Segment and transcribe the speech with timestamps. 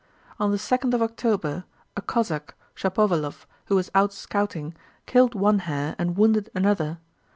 [0.39, 1.63] On the second of October
[1.95, 4.73] a Cossack, Shapoválov, who was out scouting,
[5.05, 6.97] killed one hare and wounded another.